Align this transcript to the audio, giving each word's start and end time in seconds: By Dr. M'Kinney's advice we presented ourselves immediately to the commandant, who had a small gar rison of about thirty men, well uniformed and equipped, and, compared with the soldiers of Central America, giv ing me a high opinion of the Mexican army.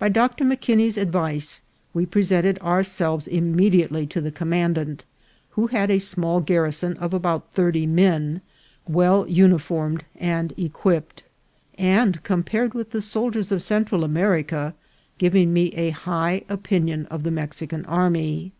By 0.00 0.08
Dr. 0.08 0.44
M'Kinney's 0.44 0.98
advice 0.98 1.62
we 1.92 2.06
presented 2.06 2.58
ourselves 2.58 3.28
immediately 3.28 4.04
to 4.08 4.20
the 4.20 4.32
commandant, 4.32 5.04
who 5.50 5.68
had 5.68 5.92
a 5.92 6.00
small 6.00 6.40
gar 6.40 6.66
rison 6.66 6.96
of 6.98 7.14
about 7.14 7.52
thirty 7.52 7.86
men, 7.86 8.40
well 8.88 9.28
uniformed 9.28 10.04
and 10.16 10.52
equipped, 10.56 11.22
and, 11.78 12.20
compared 12.24 12.74
with 12.74 12.90
the 12.90 13.00
soldiers 13.00 13.52
of 13.52 13.62
Central 13.62 14.02
America, 14.02 14.74
giv 15.18 15.36
ing 15.36 15.52
me 15.52 15.68
a 15.74 15.90
high 15.90 16.42
opinion 16.48 17.06
of 17.06 17.22
the 17.22 17.30
Mexican 17.30 17.84
army. 17.84 18.50